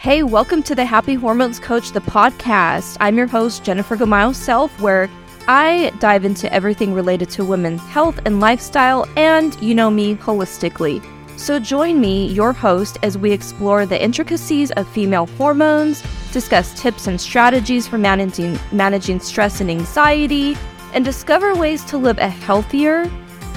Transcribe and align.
Hey, 0.00 0.22
welcome 0.22 0.62
to 0.62 0.74
the 0.74 0.86
Happy 0.86 1.12
Hormones 1.12 1.60
Coach, 1.60 1.92
the 1.92 2.00
podcast. 2.00 2.96
I'm 3.00 3.18
your 3.18 3.26
host, 3.26 3.64
Jenifer 3.64 3.98
Gamayo 3.98 4.34
Self, 4.34 4.80
where 4.80 5.10
I 5.46 5.92
dive 5.98 6.24
into 6.24 6.50
everything 6.50 6.94
related 6.94 7.28
to 7.32 7.44
women's 7.44 7.82
health 7.82 8.18
and 8.24 8.40
lifestyle, 8.40 9.06
and 9.18 9.60
you 9.60 9.74
know 9.74 9.90
me 9.90 10.14
holistically. 10.14 11.04
So 11.38 11.58
join 11.58 12.00
me, 12.00 12.28
your 12.28 12.54
host, 12.54 12.96
as 13.02 13.18
we 13.18 13.30
explore 13.30 13.84
the 13.84 14.02
intricacies 14.02 14.70
of 14.70 14.88
female 14.88 15.26
hormones, 15.36 16.02
discuss 16.32 16.80
tips 16.80 17.06
and 17.06 17.20
strategies 17.20 17.86
for 17.86 17.98
managing, 17.98 18.58
managing 18.72 19.20
stress 19.20 19.60
and 19.60 19.70
anxiety, 19.70 20.56
and 20.94 21.04
discover 21.04 21.54
ways 21.54 21.84
to 21.84 21.98
live 21.98 22.16
a 22.16 22.28
healthier 22.30 23.10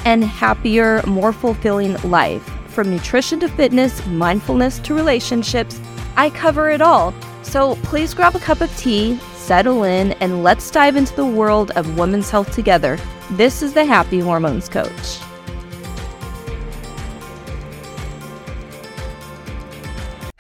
and 0.04 0.26
happier, 0.26 1.02
more 1.08 1.32
fulfilling 1.32 1.94
life. 2.02 2.44
From 2.68 2.90
nutrition 2.90 3.40
to 3.40 3.48
fitness, 3.48 4.06
mindfulness 4.08 4.80
to 4.80 4.94
relationships, 4.94 5.80
I 6.16 6.30
cover 6.30 6.70
it 6.70 6.82
all. 6.82 7.14
So 7.42 7.76
please 7.84 8.14
grab 8.14 8.36
a 8.36 8.40
cup 8.40 8.62
of 8.62 8.76
tea, 8.78 9.18
settle 9.36 9.84
in, 9.84 10.14
and 10.14 10.44
let's 10.44 10.72
dive 10.72 10.96
into 10.96 11.16
the 11.16 11.26
world 11.26 11.72
of 11.72 11.98
women's 11.98 12.30
health 12.30 12.54
together. 12.54 12.98
This 13.32 13.62
is 13.62 13.74
the 13.74 13.86
Happy 13.86 14.20
Hormones 14.20 14.70
Coach. 14.70 15.20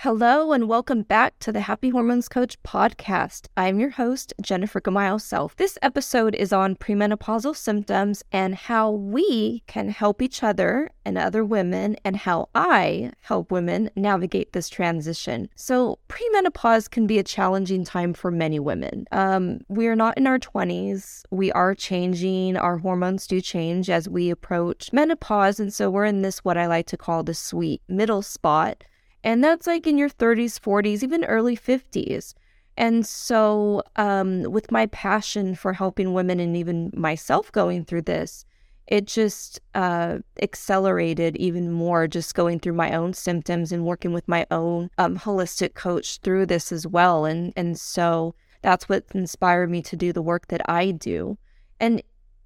Hello, 0.03 0.51
and 0.51 0.67
welcome 0.67 1.03
back 1.03 1.39
to 1.39 1.53
the 1.53 1.61
Happy 1.61 1.87
Hormones 1.87 2.27
Coach 2.27 2.61
podcast. 2.61 3.47
I'm 3.55 3.79
your 3.79 3.91
host, 3.91 4.33
Jenifer 4.41 4.81
Gamayo 4.81 5.17
Self. 5.21 5.55
This 5.55 5.77
episode 5.81 6.35
is 6.35 6.51
on 6.51 6.75
premenopausal 6.75 7.55
symptoms 7.55 8.21
and 8.29 8.53
how 8.53 8.91
we 8.91 9.63
can 9.65 9.87
help 9.87 10.21
each 10.21 10.43
other 10.43 10.89
and 11.05 11.17
other 11.17 11.45
women, 11.45 11.95
and 12.03 12.17
how 12.17 12.49
I 12.53 13.13
help 13.21 13.49
women 13.49 13.91
navigate 13.95 14.51
this 14.51 14.67
transition. 14.67 15.47
So, 15.55 15.99
premenopause 16.09 16.91
can 16.91 17.07
be 17.07 17.17
a 17.17 17.23
challenging 17.23 17.85
time 17.85 18.13
for 18.13 18.29
many 18.29 18.59
women. 18.59 19.05
Um, 19.13 19.61
we 19.69 19.87
are 19.87 19.95
not 19.95 20.17
in 20.17 20.27
our 20.27 20.37
20s, 20.37 21.23
we 21.31 21.49
are 21.53 21.73
changing, 21.73 22.57
our 22.57 22.77
hormones 22.77 23.25
do 23.25 23.39
change 23.39 23.89
as 23.89 24.09
we 24.09 24.29
approach 24.29 24.91
menopause. 24.91 25.61
And 25.61 25.73
so, 25.73 25.89
we're 25.89 26.03
in 26.03 26.23
this, 26.23 26.39
what 26.39 26.57
I 26.57 26.67
like 26.67 26.87
to 26.87 26.97
call 26.97 27.23
the 27.23 27.33
sweet 27.33 27.81
middle 27.87 28.21
spot 28.21 28.83
and 29.23 29.43
that's 29.43 29.67
like 29.67 29.87
in 29.87 29.97
your 29.97 30.09
30s, 30.09 30.59
40s, 30.59 31.03
even 31.03 31.23
early 31.25 31.55
50s. 31.55 32.33
And 32.75 33.05
so, 33.05 33.83
um, 33.95 34.43
with 34.43 34.71
my 34.71 34.87
passion 34.87 35.55
for 35.55 35.73
helping 35.73 36.13
women 36.13 36.39
and 36.39 36.57
even 36.57 36.91
myself 36.93 37.51
going 37.51 37.85
through 37.85 38.01
this, 38.03 38.45
it 38.87 39.05
just 39.05 39.61
uh, 39.75 40.17
accelerated 40.41 41.37
even 41.37 41.71
more 41.71 42.07
just 42.07 42.35
going 42.35 42.59
through 42.59 42.73
my 42.73 42.93
own 42.93 43.13
symptoms 43.13 43.71
and 43.71 43.85
working 43.85 44.11
with 44.11 44.27
my 44.27 44.45
own 44.51 44.89
um, 44.97 45.17
holistic 45.17 45.73
coach 45.73 46.19
through 46.19 46.47
this 46.47 46.71
as 46.71 46.85
well. 46.85 47.25
And, 47.25 47.53
and 47.55 47.79
so 47.79 48.35
that's 48.61 48.89
what 48.89 49.05
inspired 49.13 49.69
me 49.69 49.81
to 49.83 49.95
do 49.95 50.11
the 50.11 50.21
work 50.21 50.47
that 50.47 50.67
I 50.69 50.91
do. 50.91 51.37
And 51.79 52.01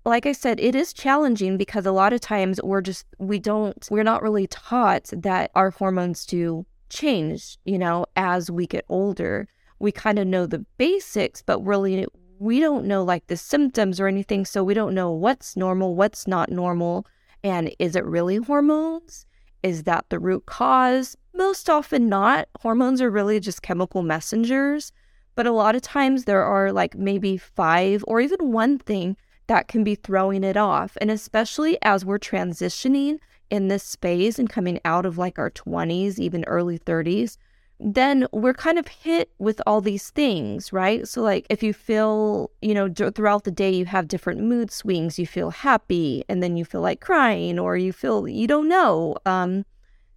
like 0.07 0.25
I 0.25 0.31
said, 0.31 0.59
it 0.59 0.75
is 0.75 0.93
challenging 0.93 1.57
because 1.57 1.85
a 1.85 1.91
lot 1.91 2.13
of 2.13 2.21
times 2.21 2.59
we're 2.63 2.81
just, 2.81 3.05
we 3.19 3.39
don't, 3.39 3.87
we're 3.91 4.03
not 4.03 4.23
really 4.23 4.47
taught 4.47 5.09
that 5.11 5.51
our 5.53 5.71
hormones 5.71 6.25
do 6.25 6.65
change, 6.89 7.57
you 7.65 7.77
know, 7.77 8.05
as 8.15 8.49
we 8.49 8.65
get 8.67 8.85
older. 8.89 9.47
We 9.79 9.91
kind 9.91 10.17
of 10.17 10.25
know 10.25 10.45
the 10.45 10.65
basics, 10.77 11.41
but 11.41 11.59
really 11.65 12.05
we 12.39 12.59
don't 12.59 12.85
know 12.85 13.03
like 13.03 13.27
the 13.27 13.37
symptoms 13.37 13.99
or 13.99 14.07
anything. 14.07 14.45
So 14.45 14.63
we 14.63 14.73
don't 14.73 14.95
know 14.95 15.11
what's 15.11 15.57
normal, 15.57 15.95
what's 15.95 16.25
not 16.25 16.49
normal. 16.49 17.05
And 17.43 17.75
is 17.77 17.95
it 17.95 18.05
really 18.05 18.37
hormones? 18.37 19.25
Is 19.61 19.83
that 19.83 20.05
the 20.09 20.19
root 20.19 20.45
cause? 20.45 21.17
Most 21.33 21.69
often 21.69 22.07
not. 22.07 22.47
Hormones 22.61 23.01
are 23.01 23.11
really 23.11 23.39
just 23.39 23.61
chemical 23.61 24.03
messengers. 24.03 24.93
But 25.35 25.47
a 25.47 25.51
lot 25.51 25.75
of 25.75 25.81
times 25.81 26.23
there 26.23 26.43
are 26.43 26.71
like 26.71 26.95
maybe 26.95 27.37
five 27.37 28.03
or 28.07 28.21
even 28.21 28.51
one 28.51 28.79
thing 28.79 29.17
that 29.47 29.67
can 29.67 29.83
be 29.83 29.95
throwing 29.95 30.43
it 30.43 30.57
off. 30.57 30.97
And 31.01 31.09
especially 31.09 31.77
as 31.81 32.05
we're 32.05 32.19
transitioning 32.19 33.19
in 33.49 33.67
this 33.67 33.83
space 33.83 34.37
and 34.37 34.49
coming 34.49 34.79
out 34.85 35.05
of 35.05 35.17
like 35.17 35.39
our 35.39 35.49
20s, 35.49 36.19
even 36.19 36.43
early 36.45 36.77
30s, 36.77 37.37
then 37.79 38.27
we're 38.31 38.53
kind 38.53 38.79
of 38.79 38.87
hit 38.87 39.29
with 39.37 39.61
all 39.67 39.81
these 39.81 40.09
things, 40.09 40.73
right? 40.73 41.07
So, 41.07 41.21
like, 41.21 41.45
if 41.49 41.61
you 41.61 41.73
feel, 41.73 42.49
you 42.61 42.73
know, 42.73 42.87
d- 42.87 43.11
throughout 43.11 43.43
the 43.43 43.51
day, 43.51 43.69
you 43.71 43.85
have 43.85 44.07
different 44.07 44.41
mood 44.41 44.71
swings, 44.71 45.19
you 45.19 45.27
feel 45.27 45.51
happy 45.51 46.23
and 46.27 46.41
then 46.41 46.57
you 46.57 46.65
feel 46.65 46.81
like 46.81 47.01
crying, 47.01 47.59
or 47.59 47.77
you 47.77 47.93
feel, 47.93 48.27
you 48.27 48.47
don't 48.47 48.67
know. 48.67 49.15
Um, 49.25 49.63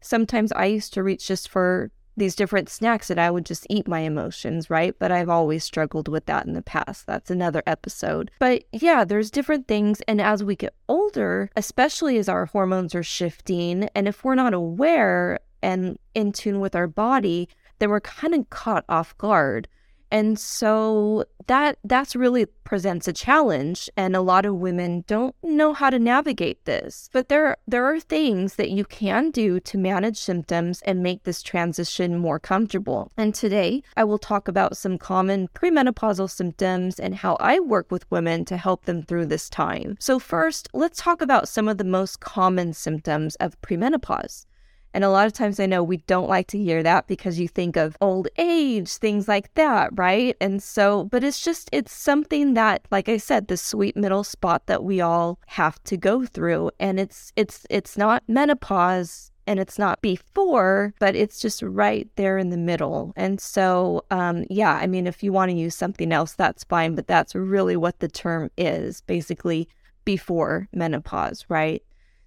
sometimes 0.00 0.52
I 0.52 0.66
used 0.66 0.94
to 0.94 1.02
reach 1.02 1.28
just 1.28 1.48
for 1.50 1.90
these 2.20 2.36
different 2.36 2.68
snacks 2.68 3.08
that 3.08 3.18
I 3.18 3.30
would 3.30 3.44
just 3.44 3.66
eat 3.68 3.88
my 3.88 4.00
emotions, 4.00 4.70
right? 4.70 4.94
But 4.98 5.10
I've 5.10 5.28
always 5.28 5.64
struggled 5.64 6.06
with 6.06 6.26
that 6.26 6.46
in 6.46 6.52
the 6.52 6.62
past. 6.62 7.06
That's 7.06 7.30
another 7.30 7.64
episode. 7.66 8.30
But 8.38 8.64
yeah, 8.70 9.04
there's 9.04 9.30
different 9.30 9.66
things. 9.66 10.00
And 10.02 10.20
as 10.20 10.44
we 10.44 10.54
get 10.54 10.74
older, 10.88 11.50
especially 11.56 12.18
as 12.18 12.28
our 12.28 12.46
hormones 12.46 12.94
are 12.94 13.02
shifting, 13.02 13.88
and 13.96 14.06
if 14.06 14.22
we're 14.22 14.36
not 14.36 14.54
aware 14.54 15.40
and 15.62 15.98
in 16.14 16.30
tune 16.32 16.60
with 16.60 16.76
our 16.76 16.86
body, 16.86 17.48
then 17.80 17.90
we're 17.90 18.00
kind 18.00 18.34
of 18.34 18.48
caught 18.50 18.84
off 18.88 19.16
guard. 19.18 19.66
And 20.10 20.38
so 20.38 21.24
that 21.46 21.78
that's 21.84 22.14
really 22.14 22.46
presents 22.46 23.08
a 23.08 23.12
challenge 23.12 23.90
and 23.96 24.14
a 24.14 24.20
lot 24.20 24.46
of 24.46 24.54
women 24.54 25.04
don't 25.06 25.34
know 25.42 25.72
how 25.72 25.90
to 25.90 25.98
navigate 25.98 26.64
this. 26.64 27.10
But 27.12 27.28
there 27.28 27.56
there 27.66 27.84
are 27.84 27.98
things 28.00 28.56
that 28.56 28.70
you 28.70 28.84
can 28.84 29.30
do 29.30 29.60
to 29.60 29.78
manage 29.78 30.16
symptoms 30.16 30.82
and 30.82 31.02
make 31.02 31.24
this 31.24 31.42
transition 31.42 32.18
more 32.18 32.38
comfortable. 32.38 33.10
And 33.16 33.34
today 33.34 33.82
I 33.96 34.04
will 34.04 34.18
talk 34.18 34.48
about 34.48 34.76
some 34.76 34.98
common 34.98 35.48
premenopausal 35.48 36.30
symptoms 36.30 37.00
and 37.00 37.14
how 37.14 37.36
I 37.40 37.58
work 37.60 37.90
with 37.90 38.10
women 38.10 38.44
to 38.46 38.56
help 38.56 38.84
them 38.84 39.02
through 39.02 39.26
this 39.26 39.48
time. 39.48 39.96
So 39.98 40.18
first, 40.18 40.68
let's 40.72 41.00
talk 41.00 41.22
about 41.22 41.48
some 41.48 41.68
of 41.68 41.78
the 41.78 41.84
most 41.84 42.20
common 42.20 42.72
symptoms 42.72 43.36
of 43.36 43.60
premenopause. 43.60 44.46
And 44.92 45.04
a 45.04 45.10
lot 45.10 45.26
of 45.26 45.32
times 45.32 45.60
I 45.60 45.66
know 45.66 45.82
we 45.82 45.98
don't 45.98 46.28
like 46.28 46.48
to 46.48 46.58
hear 46.58 46.82
that 46.82 47.06
because 47.06 47.38
you 47.38 47.48
think 47.48 47.76
of 47.76 47.96
old 48.00 48.28
age, 48.38 48.90
things 48.90 49.28
like 49.28 49.54
that, 49.54 49.90
right? 49.96 50.36
And 50.40 50.62
so, 50.62 51.04
but 51.04 51.22
it's 51.22 51.42
just, 51.42 51.68
it's 51.72 51.92
something 51.92 52.54
that, 52.54 52.86
like 52.90 53.08
I 53.08 53.16
said, 53.16 53.48
the 53.48 53.56
sweet 53.56 53.96
middle 53.96 54.24
spot 54.24 54.66
that 54.66 54.82
we 54.82 55.00
all 55.00 55.38
have 55.46 55.82
to 55.84 55.96
go 55.96 56.24
through. 56.26 56.70
And 56.80 56.98
it's, 56.98 57.32
it's, 57.36 57.66
it's 57.70 57.96
not 57.96 58.24
menopause 58.26 59.30
and 59.46 59.58
it's 59.58 59.78
not 59.78 60.00
before, 60.00 60.94
but 61.00 61.16
it's 61.16 61.40
just 61.40 61.62
right 61.62 62.08
there 62.16 62.38
in 62.38 62.50
the 62.50 62.56
middle. 62.56 63.12
And 63.16 63.40
so, 63.40 64.04
um, 64.10 64.44
yeah, 64.48 64.74
I 64.74 64.86
mean, 64.86 65.06
if 65.06 65.22
you 65.22 65.32
want 65.32 65.50
to 65.50 65.56
use 65.56 65.74
something 65.74 66.12
else, 66.12 66.34
that's 66.34 66.64
fine, 66.64 66.94
but 66.94 67.06
that's 67.06 67.34
really 67.34 67.76
what 67.76 67.98
the 68.00 68.08
term 68.08 68.50
is 68.56 69.00
basically 69.02 69.68
before 70.04 70.68
menopause, 70.72 71.44
right? 71.48 71.82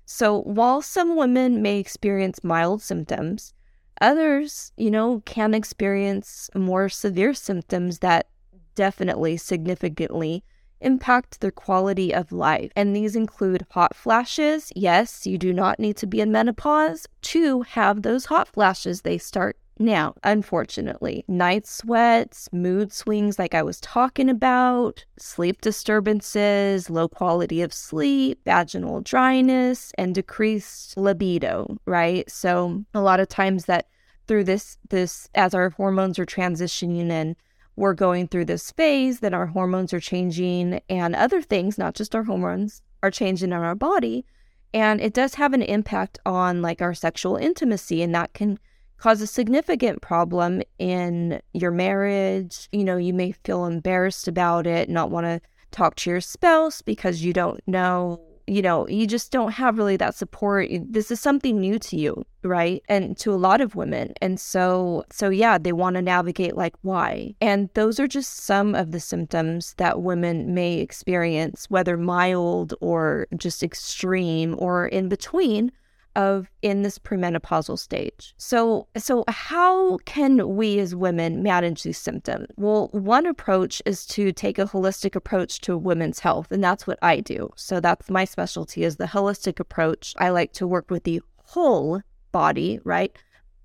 So 0.06 0.42
while 0.42 0.82
some 0.82 1.16
women 1.16 1.62
may 1.62 1.80
experience 1.80 2.44
mild 2.44 2.82
symptoms, 2.82 3.54
others, 4.02 4.72
you 4.78 4.92
know, 4.92 5.22
can 5.26 5.54
experience 5.54 6.50
more 6.56 6.90
severe 6.90 7.34
symptoms 7.34 8.00
that 8.00 8.28
definitely 8.76 9.38
significantly 9.38 10.44
impact 10.82 11.40
their 11.40 11.52
quality 11.52 12.14
of 12.14 12.32
life. 12.32 12.72
And 12.76 12.96
these 12.96 13.16
include 13.16 13.66
hot 13.72 13.96
flashes. 13.96 14.72
Yes, 14.76 15.26
you 15.26 15.38
do 15.38 15.54
not 15.54 15.80
need 15.80 15.96
to 15.98 16.08
be 16.08 16.20
in 16.22 16.32
menopause 16.32 17.08
to 17.22 17.62
have 17.62 18.02
those 18.02 18.26
hot 18.26 18.48
flashes. 18.50 19.02
They 19.02 19.18
start 19.18 19.58
now, 19.80 20.14
unfortunately, 20.24 21.26
night 21.28 21.66
sweats, 21.66 22.48
mood 22.52 22.94
swings, 22.94 23.40
like 23.40 23.56
I 23.56 23.64
was 23.64 23.82
talking 23.82 24.30
about, 24.30 25.04
sleep 25.18 25.62
disturbances, 25.62 26.92
low 26.92 27.08
quality 27.08 27.62
of 27.62 27.74
sleep, 27.74 28.40
vaginal 28.46 29.02
dryness, 29.02 29.92
and 29.98 30.14
decreased 30.14 30.96
libido, 30.96 31.78
right? 31.86 32.30
So, 32.30 32.84
a 32.94 33.02
lot 33.02 33.20
of 33.20 33.30
times 33.30 33.66
that 33.66 33.88
through 34.28 34.44
this, 34.44 34.78
this, 34.90 35.28
as 35.34 35.56
our 35.56 35.72
hormones 35.72 36.20
are 36.20 36.26
transitioning 36.26 37.10
and 37.10 37.36
we're 37.76 37.96
going 37.96 38.28
through 38.28 38.46
this 38.46 38.72
phase, 38.72 39.22
then 39.22 39.34
our 39.34 39.48
hormones 39.48 39.92
are 39.92 40.00
changing 40.00 40.82
and 40.88 41.16
other 41.16 41.42
things, 41.42 41.80
not 41.80 41.96
just 41.96 42.16
our 42.16 42.24
hormones, 42.24 42.84
are 43.02 43.12
changing 43.12 43.50
in 43.50 43.54
our 43.54 43.76
body. 43.76 44.24
And 44.72 45.02
it 45.02 45.14
does 45.14 45.36
have 45.36 45.54
an 45.54 45.64
impact 45.64 46.20
on 46.26 46.62
like 46.62 46.82
our 46.82 46.94
sexual 46.94 47.38
intimacy, 47.38 48.04
and 48.04 48.14
that 48.14 48.34
can 48.34 48.60
cause 49.04 49.22
a 49.22 49.28
significant 49.28 50.02
problem 50.02 50.62
in 50.80 51.42
your 51.52 51.72
marriage. 51.72 52.70
You 52.72 52.86
know, 52.86 52.96
you 52.96 53.14
may 53.14 53.34
feel 53.34 53.66
embarrassed 53.66 54.30
about 54.30 54.66
it, 54.66 54.88
not 54.88 55.12
want 55.12 55.26
to 55.26 55.42
talk 55.72 55.96
to 55.98 56.10
your 56.10 56.22
spouse 56.22 56.82
because 56.82 57.22
you 57.22 57.34
don't 57.34 57.60
know, 57.68 58.22
you 58.48 58.62
know, 58.62 58.88
you 58.88 59.06
just 59.06 59.30
don't 59.30 59.52
have 59.52 59.78
really 59.78 59.98
that 59.98 60.16
support. 60.16 60.70
This 60.86 61.12
is 61.12 61.20
something 61.20 61.60
new 61.60 61.80
to 61.80 61.98
you, 61.98 62.26
right? 62.44 62.82
And 62.88 63.18
to 63.18 63.34
a 63.34 63.36
lot 63.36 63.60
of 63.60 63.76
women. 63.76 64.14
And 64.22 64.40
so, 64.40 65.04
so 65.12 65.30
yeah, 65.30 65.58
they 65.58 65.74
want 65.74 65.98
to 65.98 66.02
navigate 66.02 66.56
like 66.56 66.76
why. 66.82 67.36
And 67.42 67.70
those 67.74 68.00
are 68.00 68.08
just 68.08 68.38
some 68.38 68.74
of 68.74 68.92
the 68.92 69.02
symptoms 69.02 69.74
that 69.80 70.02
women 70.02 70.54
may 70.54 70.76
experience, 70.76 71.66
whether 71.70 71.98
mild 71.98 72.74
or 72.80 73.28
just 73.36 73.64
extreme 73.64 74.56
or 74.58 74.88
in 74.88 75.10
between 75.10 75.74
of 76.16 76.50
in 76.62 76.84
this 76.84 77.00
premenopausal 77.00 77.78
stage. 77.80 78.34
So 78.38 78.88
so 78.98 79.24
how 79.28 79.98
can 80.06 80.56
we 80.56 80.80
as 80.80 80.96
women 80.96 81.44
manage 81.44 81.84
these 81.84 81.98
symptoms? 81.98 82.48
Well, 82.58 82.90
one 82.92 83.26
approach 83.26 83.82
is 83.86 84.06
to 84.08 84.32
take 84.32 84.60
a 84.60 84.66
holistic 84.66 85.16
approach 85.16 85.60
to 85.62 85.78
women's 85.78 86.20
health, 86.20 86.52
and 86.52 86.64
that's 86.64 86.88
what 86.88 87.00
I 87.02 87.20
do. 87.20 87.52
So 87.56 87.80
that's 87.80 88.10
my 88.10 88.26
specialty 88.26 88.84
is 88.84 88.98
the 88.98 89.06
holistic 89.06 89.60
approach. 89.60 90.14
I 90.18 90.30
like 90.30 90.54
to 90.54 90.68
work 90.68 90.90
with 90.92 91.04
the 91.04 91.22
whole 91.38 92.02
body, 92.32 92.80
right? 92.84 93.16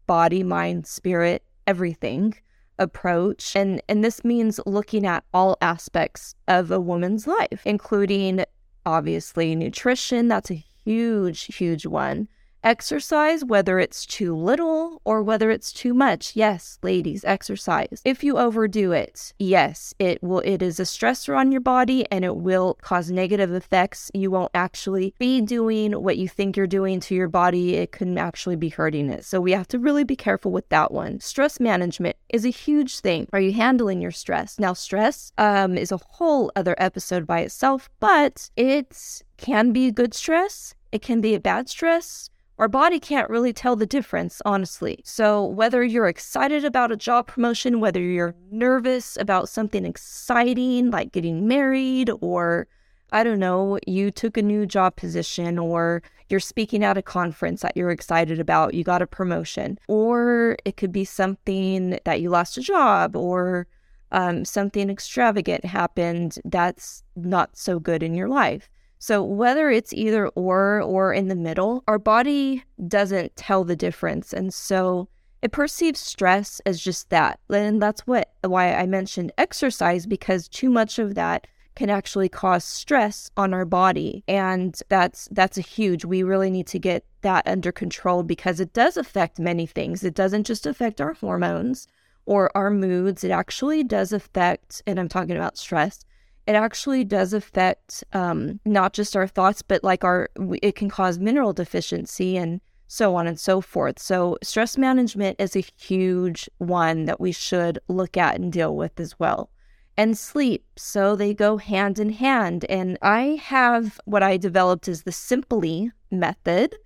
Body, 0.07 0.43
mind, 0.43 0.87
spirit, 0.87 1.43
everything 1.67 2.35
approach. 2.79 3.57
And 3.57 3.83
and 3.89 4.05
this 4.05 4.25
means 4.25 4.61
looking 4.65 5.07
at 5.07 5.25
all 5.35 5.57
aspects 5.61 6.35
of 6.47 6.71
a 6.71 6.81
woman's 6.81 7.27
life, 7.27 7.63
including 7.65 8.45
obviously 8.87 9.55
nutrition, 9.55 10.29
that's 10.29 10.51
a 10.51 10.65
huge 10.85 11.55
huge 11.55 11.85
one 11.85 12.29
Exercise, 12.65 13.45
whether 13.45 13.79
it's 13.79 14.05
too 14.05 14.35
little 14.35 15.01
or 15.05 15.23
whether 15.23 15.51
it's 15.51 15.73
too 15.73 15.95
much. 15.95 16.35
Yes, 16.35 16.79
ladies, 16.83 17.25
exercise. 17.25 18.03
If 18.05 18.25
you 18.25 18.37
overdo 18.37 18.91
it, 18.91 19.33
yes, 19.39 19.95
it 20.01 20.21
will 20.25 20.41
it 20.41 20.61
is 20.61 20.81
a 20.81 20.83
stressor 20.83 21.39
on 21.39 21.53
your 21.53 21.61
body 21.61 22.05
and 22.11 22.25
it 22.25 22.37
will 22.37 22.77
cause 22.83 23.13
negative 23.13 23.53
effects. 23.53 24.11
You 24.13 24.33
won't 24.33 24.51
actually 24.55 25.15
be 25.19 25.41
doing 25.41 25.93
what 25.93 26.19
you 26.19 26.29
think 26.29 26.57
you're 26.57 26.67
doing 26.67 26.99
to 27.01 27.15
your 27.15 27.29
body. 27.29 27.77
It 27.77 27.93
can 27.93 28.19
actually 28.19 28.57
be 28.57 28.71
hurting 28.71 29.09
it. 29.09 29.25
So 29.25 29.41
we 29.41 29.53
have 29.53 29.69
to 29.69 29.79
really 29.79 30.05
be 30.05 30.17
careful 30.17 30.51
with 30.51 30.69
that 30.71 30.91
one. 30.91 31.21
Stress 31.21 31.61
management 31.61 32.17
is 32.29 32.45
a 32.45 32.51
huge 32.51 32.99
thing. 32.99 33.29
Are 33.33 33.41
you 33.41 33.53
handling 33.53 34.03
your 34.03 34.11
stress? 34.11 34.59
Now, 34.59 34.73
stress 34.73 35.33
um, 35.39 35.79
is 35.79 35.93
a 35.93 35.97
whole 35.99 36.51
other 36.57 36.75
episode 36.79 37.25
by 37.25 37.41
itself, 37.41 37.89
but 38.01 38.51
it 38.57 39.23
can 39.37 39.73
be 39.73 39.93
good 39.93 40.13
stress. 40.13 40.75
It 40.91 41.03
can 41.03 41.21
be 41.21 41.35
a 41.35 41.41
bad 41.41 41.69
stress 41.69 42.31
our 42.59 42.69
body 42.69 42.99
can't 42.99 43.31
really 43.31 43.53
tell 43.53 43.77
the 43.77 43.87
difference, 43.87 44.43
honestly. 44.45 45.01
So, 45.05 45.45
whether 45.45 45.85
you're 45.85 46.09
excited 46.09 46.65
about 46.65 46.91
a 46.91 46.97
job 46.97 47.29
promotion, 47.29 47.79
whether 47.81 48.01
you're 48.01 48.35
nervous 48.51 49.17
about 49.21 49.49
something 49.49 49.85
exciting 49.85 50.91
like 50.91 51.13
getting 51.13 51.47
married, 51.47 52.11
or 52.21 52.67
I 53.13 53.23
don't 53.23 53.39
know, 53.39 53.79
you 53.87 54.11
took 54.11 54.37
a 54.37 54.43
new 54.43 54.67
job 54.67 54.97
position, 54.97 55.57
or 55.59 56.03
you're 56.29 56.41
speaking 56.41 56.83
at 56.83 56.99
a 56.99 57.03
conference 57.03 57.63
that 57.63 57.77
you're 57.77 57.91
excited 57.91 58.41
about, 58.41 58.75
you 58.75 58.83
got 58.83 59.03
a 59.03 59.07
promotion, 59.07 59.79
or 59.87 60.57
it 60.65 60.77
could 60.77 60.93
be 60.93 61.05
something 61.05 61.99
that 62.05 62.21
you 62.21 62.29
lost 62.29 62.59
a 62.59 62.61
job, 62.61 63.15
or 63.15 63.69
um, 64.11 64.45
something 64.45 64.91
extravagant 64.91 65.65
happened 65.65 66.39
that's 66.45 67.05
not 67.15 67.57
so 67.57 67.79
good 67.79 68.03
in 68.03 68.15
your 68.15 68.29
life. 68.29 68.69
So, 68.99 69.23
whether 69.23 69.71
it's 69.71 69.93
either 69.93 70.29
or 70.29 70.81
or 70.83 71.13
in 71.13 71.29
the 71.29 71.37
middle, 71.37 71.85
our 71.87 71.99
body 71.99 72.65
doesn't 72.87 73.37
tell 73.37 73.65
the 73.65 73.77
difference. 73.77 74.33
And 74.33 74.53
so 74.53 75.09
it 75.41 75.53
perceives 75.53 76.01
stress 76.01 76.61
as 76.67 76.81
just 76.81 77.11
that. 77.11 77.39
And 77.49 77.81
that's 77.81 78.07
what 78.07 78.33
why 78.43 78.75
I 78.75 78.87
mentioned 78.87 79.33
exercise 79.39 80.07
because 80.07 80.49
too 80.49 80.71
much 80.71 80.99
of 80.99 81.15
that 81.15 81.47
can 81.77 81.91
actually 81.91 82.29
cause 82.29 82.65
stress 82.65 83.31
on 83.37 83.55
our 83.55 83.65
body. 83.65 84.25
And 84.27 84.81
that's 84.89 85.29
that's 85.31 85.59
a 85.59 85.63
huge. 85.63 86.05
We 86.05 86.25
really 86.25 86.51
need 86.51 86.67
to 86.69 86.79
get 86.81 87.05
that 87.21 87.47
under 87.47 87.71
control 87.71 88.25
because 88.25 88.59
it 88.59 88.73
does 88.73 88.97
affect 88.97 89.39
many 89.39 89.65
things. 89.65 90.03
It 90.03 90.15
doesn't 90.15 90.45
just 90.45 90.67
affect 90.67 91.01
our 91.01 91.13
hormones 91.13 91.87
or 92.27 92.51
our 92.57 92.71
moods. 92.71 93.23
It 93.23 93.31
actually 93.31 93.85
does 93.85 94.13
affect, 94.13 94.83
and 94.87 94.99
I'm 94.99 95.09
talking 95.09 95.37
about 95.37 95.57
stress, 95.57 96.05
it 96.49 96.55
actually 96.55 97.05
does 97.05 97.35
affect 97.35 98.03
um, 98.15 98.59
not 98.65 98.95
just 98.95 99.15
our 99.15 99.27
thoughts, 99.27 99.61
but 99.61 99.85
like 99.85 100.03
our, 100.03 100.31
it 100.63 100.75
can 100.77 100.89
cause 100.89 101.19
mineral 101.19 101.53
deficiency 101.53 102.39
and 102.39 102.63
so 102.87 103.15
on 103.15 103.27
and 103.27 103.39
so 103.39 103.61
forth. 103.61 103.99
So, 103.99 104.39
stress 104.43 104.79
management 104.79 105.37
is 105.39 105.55
a 105.55 105.65
huge 105.77 106.49
one 106.57 107.05
that 107.05 107.21
we 107.21 107.33
should 107.33 107.79
look 107.89 108.17
at 108.17 108.37
and 108.37 108.51
deal 108.51 108.75
with 108.75 108.99
as 108.99 109.19
well. 109.19 109.51
And 109.99 110.17
sleep. 110.17 110.65
So, 110.77 111.15
they 111.15 111.35
go 111.35 111.59
hand 111.59 111.99
in 111.99 112.09
hand. 112.09 112.65
And 112.71 112.97
I 113.03 113.39
have 113.43 114.01
what 114.07 114.23
I 114.23 114.39
developed 114.39 114.89
is 114.89 115.03
the 115.03 115.13
Simply 115.13 115.93
method 116.11 116.77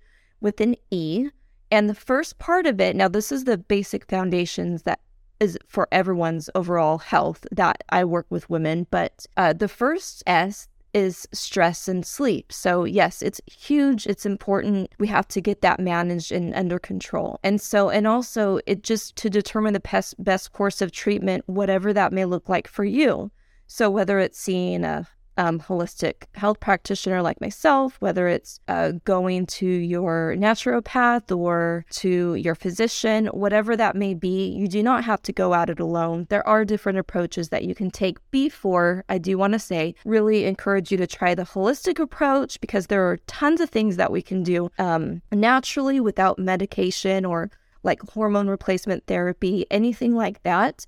with 0.41 0.59
an 0.59 0.75
E. 0.91 1.29
And 1.71 1.89
the 1.89 1.95
first 1.95 2.37
part 2.37 2.65
of 2.65 2.81
it, 2.81 2.97
now, 2.97 3.07
this 3.07 3.31
is 3.31 3.45
the 3.45 3.57
basic 3.57 4.09
foundations 4.09 4.83
that 4.83 4.99
is 5.43 5.57
for 5.67 5.87
everyone's 5.91 6.49
overall 6.55 6.97
health 6.97 7.45
that 7.51 7.83
I 7.89 8.05
work 8.05 8.25
with 8.29 8.49
women. 8.49 8.87
But 8.89 9.25
uh, 9.35 9.53
the 9.53 9.67
first 9.67 10.23
S 10.25 10.69
is 10.93 11.27
stress 11.33 11.87
and 11.87 12.05
sleep. 12.05 12.53
So, 12.53 12.85
yes, 12.85 13.21
it's 13.21 13.41
huge. 13.45 14.07
It's 14.07 14.25
important. 14.25 14.93
We 14.99 15.07
have 15.07 15.27
to 15.29 15.41
get 15.41 15.61
that 15.61 15.79
managed 15.79 16.31
and 16.31 16.53
under 16.55 16.79
control. 16.79 17.39
And 17.43 17.59
so, 17.59 17.89
and 17.89 18.07
also, 18.07 18.59
it 18.65 18.83
just 18.83 19.15
to 19.17 19.29
determine 19.29 19.73
the 19.73 19.79
best, 19.79 20.23
best 20.23 20.53
course 20.53 20.81
of 20.81 20.91
treatment, 20.91 21.43
whatever 21.47 21.91
that 21.93 22.13
may 22.13 22.25
look 22.25 22.47
like 22.47 22.67
for 22.67 22.85
you. 22.85 23.31
So, 23.67 23.89
whether 23.89 24.19
it's 24.19 24.39
seeing 24.39 24.85
a 24.85 25.07
um, 25.37 25.59
holistic 25.59 26.23
health 26.33 26.59
practitioner 26.59 27.21
like 27.21 27.41
myself, 27.41 27.97
whether 27.99 28.27
it's 28.27 28.59
uh, 28.67 28.93
going 29.03 29.45
to 29.47 29.65
your 29.65 30.35
naturopath 30.37 31.35
or 31.35 31.85
to 31.91 32.35
your 32.35 32.55
physician, 32.55 33.27
whatever 33.27 33.75
that 33.75 33.95
may 33.95 34.13
be, 34.13 34.47
you 34.47 34.67
do 34.67 34.83
not 34.83 35.03
have 35.03 35.21
to 35.23 35.33
go 35.33 35.53
at 35.53 35.69
it 35.69 35.79
alone. 35.79 36.27
There 36.29 36.47
are 36.47 36.65
different 36.65 36.99
approaches 36.99 37.49
that 37.49 37.63
you 37.63 37.75
can 37.75 37.91
take 37.91 38.17
before, 38.31 39.03
I 39.09 39.17
do 39.17 39.37
want 39.37 39.53
to 39.53 39.59
say, 39.59 39.95
really 40.05 40.45
encourage 40.45 40.91
you 40.91 40.97
to 40.97 41.07
try 41.07 41.35
the 41.35 41.43
holistic 41.43 41.99
approach 41.99 42.59
because 42.61 42.87
there 42.87 43.07
are 43.09 43.17
tons 43.27 43.61
of 43.61 43.69
things 43.69 43.97
that 43.97 44.11
we 44.11 44.21
can 44.21 44.43
do 44.43 44.69
um, 44.77 45.21
naturally 45.31 45.99
without 45.99 46.39
medication 46.39 47.25
or 47.25 47.49
like 47.83 48.01
hormone 48.01 48.47
replacement 48.47 49.05
therapy, 49.07 49.65
anything 49.69 50.15
like 50.15 50.41
that. 50.43 50.85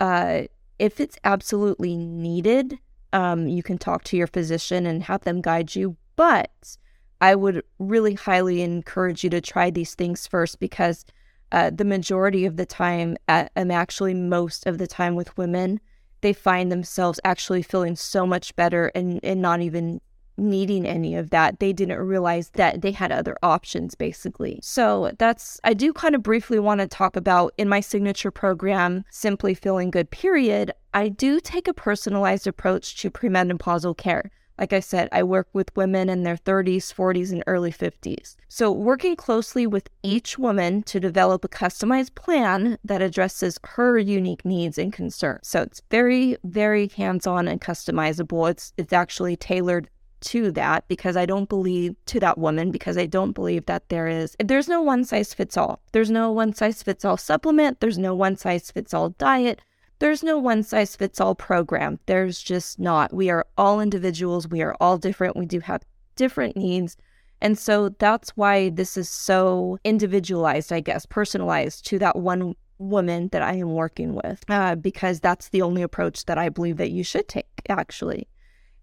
Uh, 0.00 0.42
if 0.78 0.98
it's 0.98 1.16
absolutely 1.22 1.96
needed, 1.96 2.78
um, 3.12 3.48
you 3.48 3.62
can 3.62 3.78
talk 3.78 4.04
to 4.04 4.16
your 4.16 4.26
physician 4.26 4.86
and 4.86 5.02
have 5.04 5.22
them 5.22 5.40
guide 5.40 5.74
you. 5.74 5.96
But 6.16 6.76
I 7.20 7.34
would 7.34 7.62
really 7.78 8.14
highly 8.14 8.62
encourage 8.62 9.24
you 9.24 9.30
to 9.30 9.40
try 9.40 9.70
these 9.70 9.94
things 9.94 10.26
first 10.26 10.58
because 10.58 11.04
uh, 11.52 11.70
the 11.70 11.84
majority 11.84 12.46
of 12.46 12.56
the 12.56 12.66
time, 12.66 13.16
and 13.28 13.72
actually 13.72 14.14
most 14.14 14.66
of 14.66 14.78
the 14.78 14.86
time 14.86 15.14
with 15.14 15.36
women, 15.36 15.80
they 16.22 16.32
find 16.32 16.72
themselves 16.72 17.20
actually 17.24 17.62
feeling 17.62 17.96
so 17.96 18.26
much 18.26 18.56
better 18.56 18.90
and, 18.94 19.20
and 19.22 19.42
not 19.42 19.60
even 19.60 20.00
needing 20.36 20.86
any 20.86 21.14
of 21.14 21.30
that. 21.30 21.60
They 21.60 21.72
didn't 21.72 21.98
realize 21.98 22.50
that 22.50 22.82
they 22.82 22.92
had 22.92 23.12
other 23.12 23.36
options, 23.42 23.94
basically. 23.94 24.58
So 24.62 25.12
that's, 25.18 25.60
I 25.64 25.74
do 25.74 25.92
kind 25.92 26.14
of 26.14 26.22
briefly 26.22 26.58
want 26.58 26.80
to 26.80 26.86
talk 26.86 27.16
about 27.16 27.52
in 27.58 27.68
my 27.68 27.80
signature 27.80 28.30
program, 28.30 29.04
Simply 29.10 29.54
Feeling 29.54 29.90
Good, 29.90 30.10
period. 30.10 30.72
I 30.94 31.08
do 31.08 31.40
take 31.40 31.68
a 31.68 31.74
personalized 31.74 32.46
approach 32.46 32.96
to 33.02 33.10
premenopausal 33.10 33.96
care. 33.96 34.30
Like 34.58 34.72
I 34.72 34.80
said, 34.80 35.08
I 35.10 35.22
work 35.22 35.48
with 35.52 35.74
women 35.76 36.08
in 36.08 36.22
their 36.22 36.36
30s, 36.36 36.94
40s, 36.94 37.32
and 37.32 37.42
early 37.46 37.72
50s. 37.72 38.36
So, 38.48 38.70
working 38.70 39.16
closely 39.16 39.66
with 39.66 39.88
each 40.02 40.38
woman 40.38 40.82
to 40.84 41.00
develop 41.00 41.44
a 41.44 41.48
customized 41.48 42.14
plan 42.14 42.78
that 42.84 43.02
addresses 43.02 43.58
her 43.64 43.98
unique 43.98 44.44
needs 44.44 44.78
and 44.78 44.92
concerns. 44.92 45.48
So, 45.48 45.62
it's 45.62 45.80
very, 45.90 46.36
very 46.44 46.88
hands 46.88 47.26
on 47.26 47.48
and 47.48 47.60
customizable. 47.60 48.50
It's, 48.50 48.72
it's 48.76 48.92
actually 48.92 49.36
tailored 49.36 49.88
to 50.22 50.50
that 50.52 50.86
because 50.88 51.16
I 51.16 51.26
don't 51.26 51.48
believe 51.48 51.96
to 52.06 52.20
that 52.20 52.38
woman 52.38 52.70
because 52.70 52.96
I 52.96 53.06
don't 53.06 53.32
believe 53.32 53.66
that 53.66 53.88
there 53.88 54.08
is 54.08 54.36
there's 54.38 54.68
no 54.68 54.82
one 54.82 55.04
size 55.04 55.34
fits 55.34 55.56
all. 55.56 55.80
There's 55.92 56.10
no 56.10 56.32
one 56.32 56.52
size 56.52 56.82
fits 56.82 57.04
all 57.04 57.16
supplement, 57.16 57.80
there's 57.80 57.98
no 57.98 58.14
one 58.14 58.36
size 58.36 58.70
fits 58.70 58.94
all 58.94 59.10
diet. 59.10 59.60
There's 59.98 60.24
no 60.24 60.36
one 60.36 60.64
size 60.64 60.96
fits 60.96 61.20
all 61.20 61.36
program. 61.36 62.00
There's 62.06 62.42
just 62.42 62.80
not. 62.80 63.14
We 63.14 63.30
are 63.30 63.46
all 63.56 63.80
individuals. 63.80 64.48
We 64.48 64.60
are 64.60 64.74
all 64.80 64.98
different. 64.98 65.36
We 65.36 65.46
do 65.46 65.60
have 65.60 65.84
different 66.16 66.56
needs. 66.56 66.96
And 67.40 67.56
so 67.56 67.90
that's 67.90 68.30
why 68.30 68.70
this 68.70 68.96
is 68.96 69.08
so 69.08 69.78
individualized, 69.84 70.72
I 70.72 70.80
guess, 70.80 71.06
personalized 71.06 71.86
to 71.86 72.00
that 72.00 72.16
one 72.16 72.54
woman 72.78 73.28
that 73.32 73.42
I 73.42 73.54
am 73.54 73.74
working 73.74 74.14
with, 74.14 74.44
uh, 74.48 74.74
because 74.74 75.20
that's 75.20 75.48
the 75.50 75.62
only 75.62 75.82
approach 75.82 76.24
that 76.26 76.38
I 76.38 76.48
believe 76.48 76.78
that 76.78 76.90
you 76.90 77.04
should 77.04 77.28
take, 77.28 77.46
actually. 77.68 78.28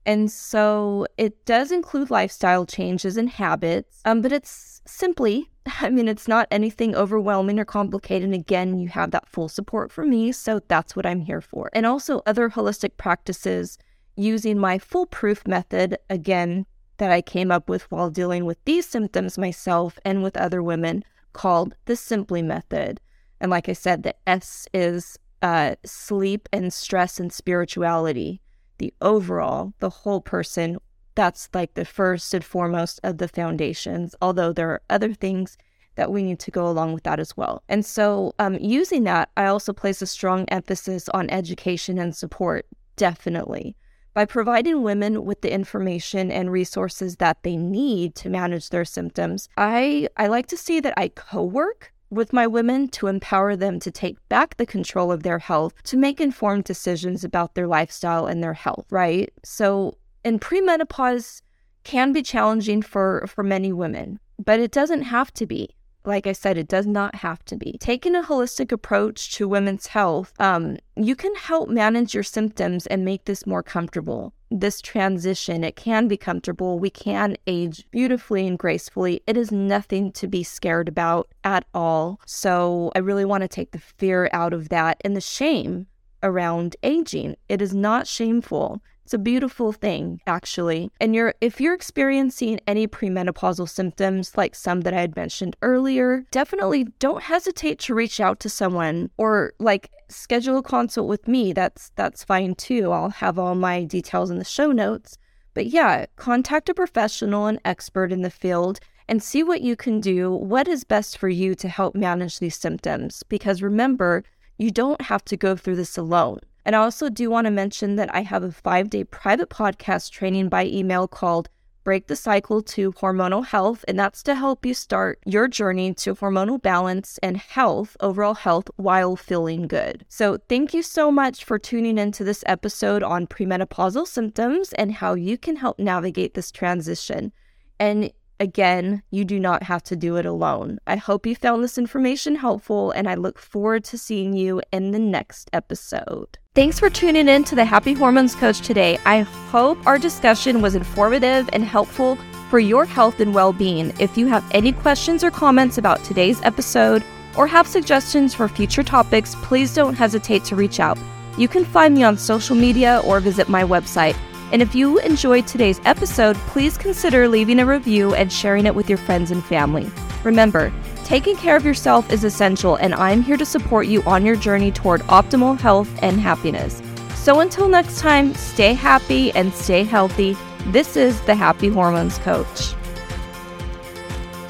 And 0.05 0.31
so 0.31 1.05
it 1.17 1.45
does 1.45 1.71
include 1.71 2.09
lifestyle 2.09 2.65
changes 2.65 3.17
and 3.17 3.29
habits, 3.29 4.01
um, 4.05 4.21
but 4.21 4.31
it's 4.31 4.81
simply, 4.87 5.49
I 5.81 5.89
mean, 5.89 6.07
it's 6.07 6.27
not 6.27 6.47
anything 6.51 6.95
overwhelming 6.95 7.59
or 7.59 7.65
complicated. 7.65 8.25
And 8.25 8.33
again, 8.33 8.79
you 8.79 8.89
have 8.89 9.11
that 9.11 9.27
full 9.27 9.49
support 9.49 9.91
from 9.91 10.09
me. 10.09 10.31
So 10.31 10.61
that's 10.67 10.95
what 10.95 11.05
I'm 11.05 11.21
here 11.21 11.41
for. 11.41 11.69
And 11.73 11.85
also 11.85 12.21
other 12.25 12.49
holistic 12.49 12.97
practices 12.97 13.77
using 14.15 14.57
my 14.57 14.77
foolproof 14.77 15.47
method, 15.47 15.97
again, 16.09 16.65
that 16.97 17.11
I 17.11 17.21
came 17.21 17.51
up 17.51 17.69
with 17.69 17.89
while 17.91 18.09
dealing 18.09 18.45
with 18.45 18.63
these 18.65 18.85
symptoms 18.85 19.37
myself 19.37 19.97
and 20.03 20.21
with 20.21 20.35
other 20.35 20.61
women 20.61 21.03
called 21.33 21.75
the 21.85 21.95
Simply 21.95 22.41
Method. 22.41 22.99
And 23.39 23.49
like 23.49 23.69
I 23.69 23.73
said, 23.73 24.03
the 24.03 24.15
S 24.27 24.67
is 24.73 25.17
uh, 25.41 25.75
sleep 25.85 26.49
and 26.51 26.73
stress 26.73 27.19
and 27.19 27.31
spirituality 27.31 28.41
the 28.79 28.93
overall, 29.01 29.73
the 29.79 29.89
whole 29.89 30.21
person 30.21 30.79
that's 31.15 31.49
like 31.53 31.73
the 31.73 31.85
first 31.85 32.33
and 32.33 32.43
foremost 32.43 32.99
of 33.03 33.17
the 33.17 33.27
foundations, 33.27 34.15
although 34.21 34.53
there 34.53 34.69
are 34.69 34.81
other 34.89 35.13
things 35.13 35.57
that 35.95 36.11
we 36.11 36.23
need 36.23 36.39
to 36.39 36.51
go 36.51 36.65
along 36.65 36.93
with 36.93 37.03
that 37.03 37.19
as 37.19 37.35
well. 37.35 37.61
And 37.67 37.85
so, 37.85 38.33
um, 38.39 38.55
using 38.55 39.03
that, 39.03 39.29
I 39.35 39.47
also 39.47 39.73
place 39.73 40.01
a 40.01 40.07
strong 40.07 40.45
emphasis 40.45 41.09
on 41.09 41.29
education 41.29 41.99
and 41.99 42.15
support, 42.15 42.65
definitely. 42.95 43.75
By 44.13 44.25
providing 44.25 44.81
women 44.81 45.25
with 45.25 45.41
the 45.41 45.51
information 45.51 46.31
and 46.31 46.51
resources 46.51 47.17
that 47.17 47.43
they 47.43 47.57
need 47.57 48.15
to 48.15 48.29
manage 48.29 48.69
their 48.69 48.85
symptoms, 48.85 49.49
I, 49.57 50.07
I 50.15 50.27
like 50.27 50.47
to 50.47 50.57
see 50.57 50.79
that 50.79 50.93
I 50.95 51.09
co 51.09 51.43
work 51.43 51.93
with 52.09 52.33
my 52.33 52.47
women 52.47 52.87
to 52.89 53.07
empower 53.07 53.55
them 53.55 53.79
to 53.79 53.91
take 53.91 54.17
back 54.29 54.57
the 54.57 54.65
control 54.65 55.11
of 55.11 55.23
their 55.23 55.39
health 55.39 55.73
to 55.83 55.97
make 55.97 56.19
informed 56.19 56.63
decisions 56.63 57.23
about 57.23 57.55
their 57.55 57.67
lifestyle 57.67 58.25
and 58.25 58.43
their 58.43 58.53
health, 58.53 58.85
right? 58.89 59.31
So, 59.43 59.97
in 60.23 60.39
premenopause 60.39 61.41
can 61.83 62.11
be 62.11 62.21
challenging 62.21 62.81
for 62.81 63.25
for 63.27 63.43
many 63.43 63.71
women, 63.71 64.19
but 64.37 64.59
it 64.59 64.71
doesn't 64.71 65.03
have 65.03 65.33
to 65.35 65.45
be 65.45 65.75
like 66.05 66.27
I 66.27 66.31
said, 66.31 66.57
it 66.57 66.67
does 66.67 66.87
not 66.87 67.15
have 67.15 67.43
to 67.45 67.55
be. 67.55 67.77
Taking 67.79 68.15
a 68.15 68.23
holistic 68.23 68.71
approach 68.71 69.33
to 69.35 69.47
women's 69.47 69.87
health, 69.87 70.33
um, 70.39 70.77
you 70.95 71.15
can 71.15 71.35
help 71.35 71.69
manage 71.69 72.13
your 72.13 72.23
symptoms 72.23 72.87
and 72.87 73.05
make 73.05 73.25
this 73.25 73.45
more 73.45 73.63
comfortable. 73.63 74.33
This 74.51 74.81
transition, 74.81 75.63
it 75.63 75.75
can 75.75 76.07
be 76.07 76.17
comfortable. 76.17 76.79
We 76.79 76.89
can 76.89 77.37
age 77.45 77.85
beautifully 77.91 78.47
and 78.47 78.57
gracefully. 78.57 79.21
It 79.27 79.37
is 79.37 79.51
nothing 79.51 80.11
to 80.13 80.27
be 80.27 80.43
scared 80.43 80.87
about 80.87 81.29
at 81.43 81.65
all. 81.73 82.19
So 82.25 82.91
I 82.95 82.99
really 82.99 83.25
want 83.25 83.41
to 83.43 83.47
take 83.47 83.71
the 83.71 83.79
fear 83.79 84.27
out 84.33 84.53
of 84.53 84.69
that 84.69 84.99
and 85.05 85.15
the 85.15 85.21
shame 85.21 85.85
around 86.23 86.75
aging. 86.81 87.35
It 87.47 87.61
is 87.61 87.75
not 87.75 88.07
shameful. 88.07 88.81
It's 89.09 89.15
a 89.15 89.17
beautiful 89.17 89.71
thing, 89.71 90.21
actually. 90.27 90.91
And 91.01 91.15
you're 91.15 91.33
if 91.41 91.59
you're 91.59 91.73
experiencing 91.73 92.59
any 92.67 92.87
premenopausal 92.87 93.67
symptoms 93.67 94.37
like 94.37 94.53
some 94.53 94.81
that 94.81 94.93
I 94.93 95.01
had 95.01 95.15
mentioned 95.15 95.55
earlier, 95.63 96.27
definitely 96.29 96.83
don't 96.99 97.23
hesitate 97.23 97.79
to 97.79 97.95
reach 97.95 98.19
out 98.19 98.39
to 98.41 98.49
someone 98.49 99.09
or 99.17 99.53
like 99.57 99.89
schedule 100.09 100.59
a 100.59 100.61
consult 100.61 101.07
with 101.07 101.27
me. 101.27 101.53
That's 101.53 101.91
that's 101.95 102.23
fine 102.23 102.53
too. 102.53 102.91
I'll 102.91 103.09
have 103.09 103.39
all 103.39 103.55
my 103.55 103.83
details 103.83 104.29
in 104.29 104.37
the 104.37 104.45
show 104.45 104.71
notes. 104.71 105.17
But 105.55 105.65
yeah, 105.65 106.05
contact 106.15 106.69
a 106.69 106.75
professional 106.75 107.47
and 107.47 107.59
expert 107.65 108.11
in 108.11 108.21
the 108.21 108.29
field 108.29 108.79
and 109.07 109.23
see 109.23 109.41
what 109.41 109.61
you 109.61 109.75
can 109.75 110.01
do, 110.01 110.31
what 110.31 110.67
is 110.67 110.83
best 110.83 111.17
for 111.17 111.29
you 111.29 111.55
to 111.55 111.67
help 111.67 111.95
manage 111.95 112.37
these 112.37 112.59
symptoms. 112.59 113.23
Because 113.27 113.63
remember, 113.63 114.23
you 114.59 114.69
don't 114.69 115.01
have 115.01 115.25
to 115.25 115.35
go 115.35 115.55
through 115.55 115.77
this 115.77 115.97
alone. 115.97 116.41
And 116.69 116.75
I 116.75 116.81
also 116.81 117.09
do 117.09 117.31
want 117.31 117.45
to 117.45 117.51
mention 117.51 117.95
that 117.95 118.13
I 118.13 118.21
have 118.21 118.43
a 118.43 118.51
five 118.51 118.91
day 118.91 119.03
private 119.03 119.49
podcast 119.49 120.11
training 120.11 120.49
by 120.49 120.67
email 120.67 121.07
called 121.07 121.49
Break 121.83 122.05
the 122.05 122.15
Cycle 122.15 122.61
to 122.61 122.91
Hormonal 122.91 123.43
Health. 123.43 123.83
And 123.87 123.97
that's 123.97 124.21
to 124.21 124.35
help 124.35 124.63
you 124.63 124.75
start 124.75 125.17
your 125.25 125.47
journey 125.47 125.95
to 125.95 126.13
hormonal 126.13 126.61
balance 126.61 127.17
and 127.23 127.37
health, 127.37 127.97
overall 128.01 128.35
health, 128.35 128.69
while 128.75 129.15
feeling 129.15 129.67
good. 129.67 130.05
So 130.09 130.37
thank 130.47 130.71
you 130.75 130.83
so 130.83 131.09
much 131.09 131.43
for 131.43 131.57
tuning 131.57 131.97
into 131.97 132.23
this 132.23 132.43
episode 132.45 133.01
on 133.01 133.25
premenopausal 133.25 134.05
symptoms 134.05 134.71
and 134.73 134.91
how 134.91 135.15
you 135.15 135.39
can 135.39 135.55
help 135.55 135.79
navigate 135.79 136.35
this 136.35 136.51
transition. 136.51 137.31
And 137.79 138.13
Again, 138.41 139.03
you 139.11 139.25
do 139.25 139.37
not 139.37 139.63
have 139.63 139.83
to 139.83 139.97
do 139.97 140.15
it 140.15 140.25
alone. 140.25 140.79
I 140.87 140.95
hope 140.95 141.25
you 141.25 141.35
found 141.35 141.61
this 141.61 141.77
information 141.77 142.35
helpful, 142.35 142.91
and 142.91 143.09
I 143.09 143.15
look 143.15 143.37
forward 143.37 143.83
to 143.83 143.97
seeing 143.97 144.31
you 144.31 144.61
in 144.71 144.91
the 144.91 144.99
next 144.99 145.49
episode. 145.51 146.38
Thanks 146.55 146.79
for 146.79 146.89
tuning 146.89 147.27
in 147.27 147.43
to 147.43 147.55
the 147.55 147.63
Happy 147.63 147.93
Hormones 147.93 148.33
Coach 148.33 148.61
today. 148.61 148.97
I 149.05 149.19
hope 149.19 149.85
our 149.85 149.99
discussion 149.99 150.63
was 150.63 150.73
informative 150.73 151.47
and 151.53 151.63
helpful 151.63 152.17
for 152.49 152.57
your 152.57 152.85
health 152.85 153.19
and 153.19 153.35
well 153.35 153.53
being. 153.53 153.93
If 153.99 154.17
you 154.17 154.25
have 154.25 154.43
any 154.51 154.71
questions 154.71 155.23
or 155.23 155.29
comments 155.29 155.77
about 155.77 156.03
today's 156.03 156.41
episode 156.41 157.03
or 157.37 157.45
have 157.45 157.67
suggestions 157.67 158.33
for 158.33 158.47
future 158.47 158.81
topics, 158.81 159.35
please 159.43 159.75
don't 159.75 159.93
hesitate 159.93 160.43
to 160.45 160.55
reach 160.55 160.79
out. 160.79 160.97
You 161.37 161.47
can 161.47 161.63
find 161.63 161.93
me 161.93 162.01
on 162.01 162.17
social 162.17 162.55
media 162.55 163.03
or 163.05 163.19
visit 163.19 163.47
my 163.47 163.63
website 163.63 164.17
and 164.51 164.61
if 164.61 164.73
you 164.73 164.97
enjoyed 164.99 165.45
today's 165.45 165.79
episode, 165.85 166.35
please 166.47 166.77
consider 166.77 167.27
leaving 167.27 167.59
a 167.59 167.65
review 167.65 168.15
and 168.15 168.31
sharing 168.31 168.65
it 168.65 168.73
with 168.73 168.89
your 168.89 168.97
friends 168.97 169.29
and 169.29 169.43
family. 169.43 169.89
Remember, 170.23 170.73
taking 171.09 171.35
care 171.35 171.55
of 171.55 171.65
yourself 171.65 172.11
is 172.11 172.23
essential, 172.23 172.75
and 172.75 172.93
I'm 172.93 173.23
here 173.23 173.35
to 173.35 173.43
support 173.43 173.87
you 173.87 174.03
on 174.03 174.23
your 174.23 174.35
journey 174.35 174.71
toward 174.71 175.01
optimal 175.07 175.59
health 175.59 175.89
and 176.03 176.19
happiness. 176.19 176.83
So 177.15 177.39
until 177.39 177.67
next 177.67 177.99
time, 177.99 178.35
stay 178.35 178.75
happy 178.75 179.31
and 179.31 179.51
stay 179.51 179.83
healthy. 179.83 180.37
This 180.67 180.95
is 180.95 181.19
the 181.21 181.33
Happy 181.33 181.67
Hormones 181.67 182.19
Coach. 182.19 182.75